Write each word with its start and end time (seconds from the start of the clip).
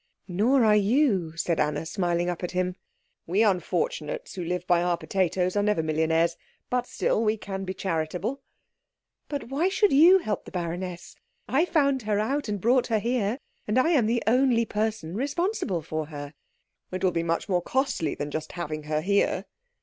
"Nor 0.27 0.65
are 0.65 0.75
you," 0.75 1.37
said 1.37 1.59
Anna, 1.59 1.85
smiling 1.85 2.27
up 2.27 2.41
at 2.43 2.53
him. 2.53 2.73
"We 3.27 3.43
unfortunates 3.43 4.33
who 4.33 4.43
live 4.43 4.65
by 4.65 4.81
our 4.81 4.97
potatoes 4.97 5.55
are 5.55 5.61
never 5.61 5.83
millionaires. 5.83 6.35
But 6.71 6.87
still 6.87 7.23
we 7.23 7.37
can 7.37 7.65
be 7.65 7.75
charitable." 7.75 8.41
"But 9.29 9.49
why 9.49 9.69
should 9.69 9.93
you 9.93 10.17
help 10.17 10.45
the 10.45 10.51
baroness? 10.51 11.15
I 11.47 11.65
found 11.65 12.01
her 12.01 12.17
out, 12.19 12.49
and 12.49 12.59
brought 12.59 12.87
her 12.87 12.97
here, 12.97 13.37
and 13.67 13.77
I 13.77 13.89
am 13.89 14.07
the 14.07 14.23
only 14.25 14.65
person 14.65 15.13
responsible 15.13 15.83
for 15.83 16.07
her." 16.07 16.33
"It 16.91 17.03
will 17.03 17.11
be 17.11 17.21
much 17.21 17.47
more 17.47 17.61
costly 17.61 18.15
than 18.15 18.31
just 18.31 18.53
having 18.53 18.81
her 18.85 19.01
here." 19.01 19.45